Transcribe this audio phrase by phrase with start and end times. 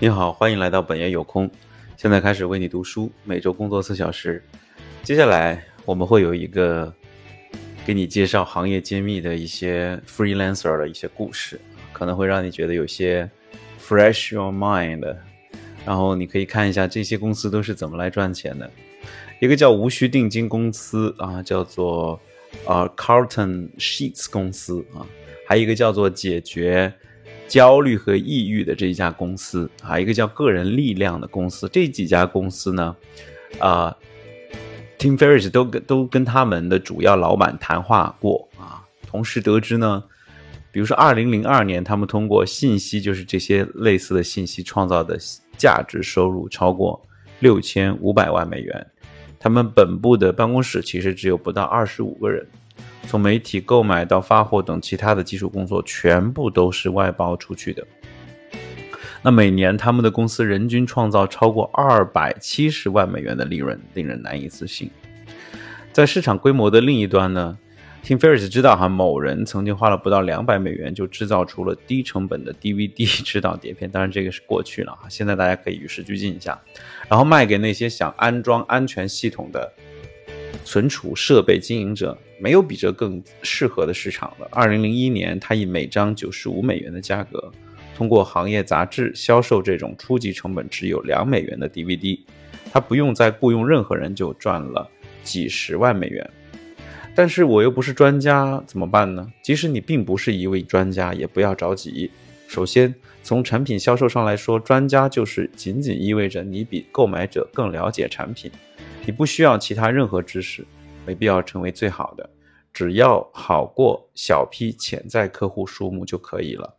[0.00, 1.50] 你好，欢迎来到本爷有空。
[1.96, 4.40] 现在开始为你读书，每周工作四小时。
[5.02, 6.94] 接下来我们会有一个
[7.84, 11.60] 给你介绍行业揭秘的一些 freelancer 的一些故事，
[11.92, 13.28] 可能会让你觉得有些
[13.80, 15.16] fresh your mind。
[15.84, 18.70] 然后你可以看一下这些公司都是怎么来赚钱的。
[19.40, 22.20] 一个叫无需定金公司啊，叫做
[22.64, 25.02] 啊 Carlton Sheets 公司啊，
[25.44, 26.94] 还有一个叫做解决
[27.48, 31.68] 焦虑和抑郁的这一家公司啊，一个叫个人力量的公司。
[31.72, 32.94] 这几家公司呢，
[33.58, 33.96] 啊
[34.98, 40.04] ，Tim Ferriss 都跟都跟他们的主要老板谈话过啊，同时得知呢，
[40.70, 45.18] 比如说二零零二年，他们通过信息，就是这些类似的信息创造的。
[45.58, 47.04] 价值收入超过
[47.40, 48.86] 六千五百万美元，
[49.40, 52.46] 他们本部的办公室其实只有不到二十五个人，
[53.06, 57.86] 从媒体购买到发货等其他的基础工作全部都是外包出去的。
[59.22, 64.90] 那每年他们的公司人均创造超过二百七十万美元的利润，令人难以置信。
[65.92, 67.58] 在市场规模的另一端呢
[68.04, 76.58] ？Tim Ferriss 知道哈，某人曾经花了不到两百美元就制造出了低成本的 DVD 指导碟片，当然这个是过去了哈，现在大家可以与时俱进一下，
[77.08, 79.72] 然后卖给那些想安装安全系统的
[80.64, 84.48] 存储设备经营者，没有比这更适合的市场了。
[84.50, 87.50] 二零零一年，他以每张九十五美元的价格，
[87.96, 92.20] 通过行业杂志销售这种初级成本只有两美元的 DVD，
[92.72, 94.88] 他不用再雇佣任何人就赚了
[95.22, 96.30] 几十万美元。
[97.14, 99.32] 但是我又不是专家，怎么办呢？
[99.42, 102.08] 即使你并不是一位专家，也不要着急。
[102.46, 102.94] 首先，
[103.24, 108.48] 从产品销售上来说，专家就是仅仅意味着你比购买者更了解产品，
[109.04, 110.64] 你不需要其他任何知识，
[111.08, 112.28] 没必要成为最好的，
[112.70, 116.76] 只要好过小批潜在客户数目就可以了。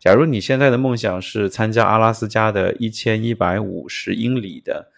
[0.00, 4.90] 假如你现在的梦想是参加阿拉斯加的一千一百五十英里的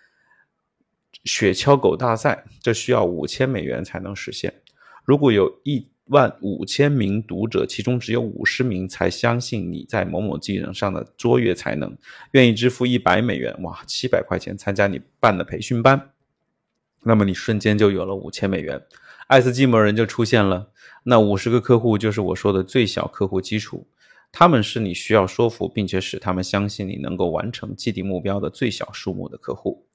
[1.25, 4.55] 雪橇狗大赛，这需要五千美元才能实现。
[5.05, 11.99] 如果有一万五千名读者，其中只有五十名才相信你在某某技能上的卓越才能，
[12.31, 16.13] 愿意支付一百美元，哇，七百块钱参加你办的培训班，
[17.03, 18.83] 那么你瞬间就有了五千美元，
[19.27, 20.71] 爱斯基摩人就出现了。
[21.05, 23.87] 那五十个客户就是我说的最小客户基础，
[24.33, 29.87] 他们是你需要说服并且使他们相信你能够完成既定目标的最小数目的客户。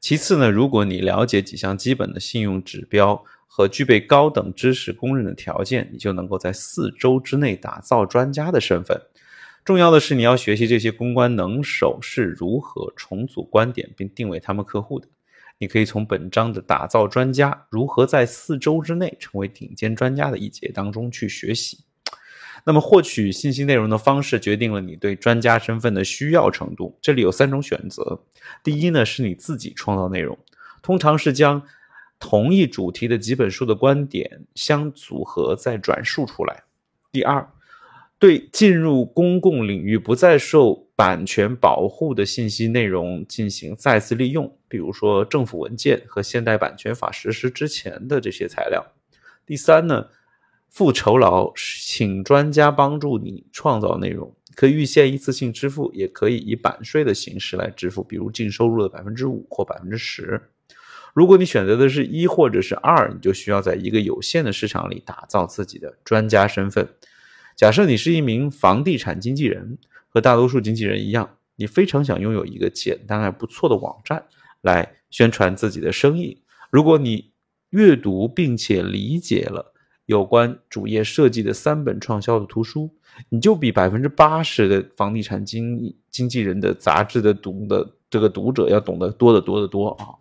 [0.00, 3.24] 其次呢，如果你了解几项基本的信用指标。
[3.52, 8.96] 和具备高等知识公认的条件，你就能够在四周之内打造专家的身份。
[9.64, 15.08] 重要的是，你要学习这些公关能手是如何重组观点并定位他们客户的。
[15.60, 21.84] 你可以从本章的“打造专家：如何在四周之内成为顶尖专家”的一节当中去学习。
[22.64, 26.98] 那么，获取信息内容的方式决定了你对专家身份的需要程度。
[27.00, 28.24] 这里有三种选择：
[28.64, 30.36] 第一呢，是你自己创造内容，
[30.82, 31.62] 通常是将。
[32.22, 36.64] 同一主题的几本书的观点相组合再转述出来。
[37.10, 37.50] 第二，
[38.18, 48.86] 对进入公共领域不再受版权保护的信息内容进行再次利用，比如说政府文件和现代版权法实施之前的这些材料。
[49.46, 50.08] 第三呢，
[50.68, 60.38] 付酬劳，请专家帮助你创造内容，可以预先一次性支付，也可以以版税的形式来支付，比如净收入的百分之五或百分之十。
[61.14, 66.86] 如果你选择的是一或者是二，你就需要在一个有限的市场里打造自己的专家身份。
[67.56, 69.78] 假设你是一名房地产经纪人，
[70.10, 74.26] 和大多数经纪人一样，你非常想拥有一个简单而不错的网站
[74.60, 76.42] 来宣传自己的生意。
[76.70, 77.32] 如果你
[77.70, 79.72] 阅读并且理解了
[80.06, 82.92] 有关主页设计的三本畅销的图书，
[83.28, 90.18] 你就比百分之八十的房地产经经纪人的杂志的读的这个读者要懂得多得多得多啊！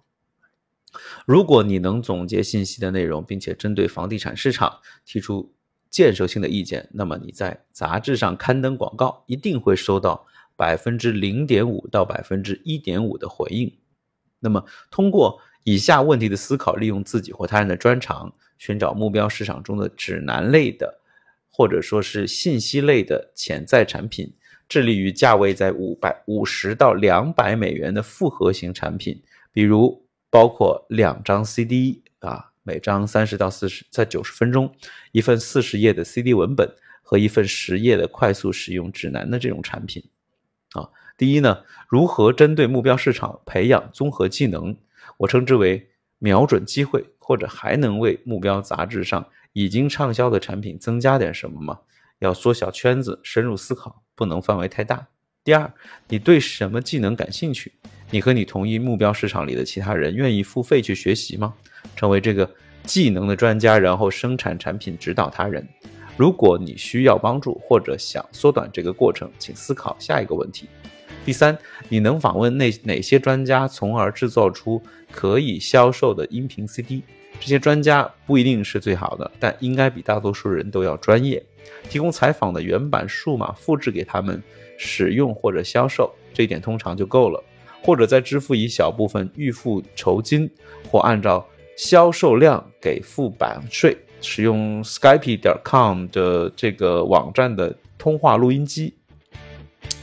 [1.25, 5.51] 如果你能总结信息的内容，并且针对房地产市场提出
[5.89, 10.25] 建设性的意见，那么你在杂志上刊登广告一定会收到
[10.55, 13.71] 百分之零点五到百分之一点五的回应。
[14.39, 21.01] 那么，通过以下问题的思考，利用自己或他人的专长，寻找目标市场中的指南类的，
[21.49, 24.33] 或者说是信息类的潜在产品，
[24.67, 29.21] 致力于价位在五百五十到两百美元的复合型产品，
[29.51, 30.05] 比如。
[30.31, 34.71] 包括两张 CD 啊，每张三十到四十，在九十分钟，
[35.11, 36.71] 一份四十页的 CD 文本
[37.01, 40.03] 和一份十页的快速使用指南的这种产品
[40.73, 40.87] 啊。
[41.17, 44.77] 第一呢，如何针对目标市场培养综合技能？
[45.17, 45.89] 我称之为
[46.19, 51.79] 瞄准机会，或者还能为目标杂志上已经畅销的产品增加点什么吗？
[52.19, 55.07] 要缩小圈子，深入思考，不能范围太大。
[55.43, 55.73] 第二，
[56.07, 57.73] 你对什么技能感兴趣？
[58.11, 61.53] 你和你同一目标市场里的其他人愿意付费去学习吗？
[61.95, 62.49] 成为这个
[62.83, 65.67] 技能的专家，然后生产产品，指导他人。
[66.17, 70.67] 如果你需要帮助或者想缩短这个过程，请思考下一个问题。
[71.23, 71.55] 第三，
[71.87, 77.03] 你能访问那哪些专家，从而制作出可以销售的音频 CD？
[77.39, 81.41] 这些专家不一定是最好的，但应该比大多数人都要专业。
[81.87, 84.41] 提供采访的原版数码复制给他们
[84.77, 87.41] 使用或者销售，这一点通常就够了。
[87.81, 90.49] 或者再支付一小部分预付酬金，
[90.89, 91.45] 或按照
[91.77, 93.97] 销售量给付版税。
[94.21, 98.93] 使用 Skype 点 com 的这个网站的通话录音机，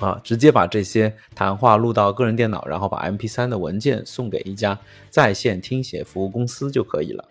[0.01, 4.79] 啊，直接把这些谈话录到个人电脑，然后把 MP3 的文件送给一家
[5.11, 7.23] 在线听写服务公司就可以了。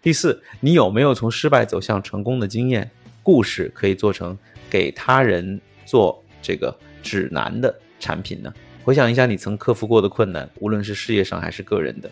[0.00, 2.90] 第四，你有没有从失败走向成功的经验？
[3.22, 4.36] 故事可以做成
[4.70, 8.50] 给他人做这个指南的产品呢？
[8.82, 12.10] 回想一下你曾克服过的困难，无论是事业上还是个人的。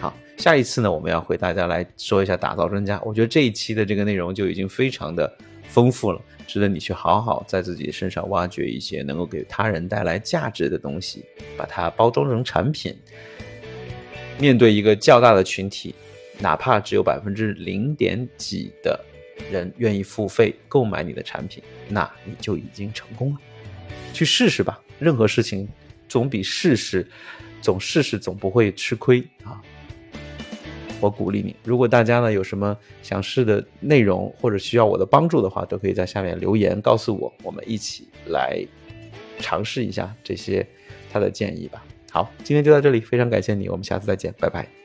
[0.00, 3.00] 好，下一次呢，我们要和大家来说一下打造专家。
[3.04, 5.30] 我觉得这一期的这个内容就已经非常的
[5.68, 11.24] 丰富了，值得你去好好在自己身上挖掘一些能够给他人带来价值的东西，
[11.56, 12.96] 把它包装成产品。
[14.38, 15.94] 面对一个较大的群体，
[16.38, 18.98] 哪怕只有百分之零点几的
[19.50, 23.38] 人愿意付费购买你的产品，那你就已经成功了。
[24.12, 25.68] 去试试吧，任何事情。
[26.08, 27.06] 总比试试，
[27.60, 29.60] 总试试总不会吃亏啊！
[31.00, 31.54] 我鼓励你。
[31.64, 38.58] 如果大家呢有什么想试的内容，或者需要我的帮助的话，都可以在下面留言告诉我，我们一起来
[39.38, 40.66] 尝试一下这些
[41.12, 41.84] 他的建议吧。
[42.10, 44.83] 好，今天就到这里，非常感谢你，我们下次再见，拜拜。